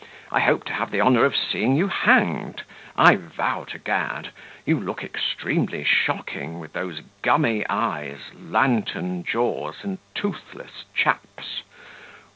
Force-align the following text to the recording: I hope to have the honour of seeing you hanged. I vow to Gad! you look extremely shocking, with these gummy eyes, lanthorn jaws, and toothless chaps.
I 0.31 0.39
hope 0.39 0.63
to 0.63 0.73
have 0.73 0.89
the 0.89 0.99
honour 1.01 1.25
of 1.25 1.35
seeing 1.35 1.75
you 1.75 1.87
hanged. 1.87 2.63
I 2.97 3.17
vow 3.17 3.65
to 3.65 3.77
Gad! 3.77 4.29
you 4.65 4.79
look 4.79 5.03
extremely 5.03 5.83
shocking, 5.83 6.57
with 6.57 6.73
these 6.73 7.01
gummy 7.21 7.63
eyes, 7.69 8.31
lanthorn 8.33 9.23
jaws, 9.23 9.83
and 9.83 9.99
toothless 10.15 10.85
chaps. 10.95 11.61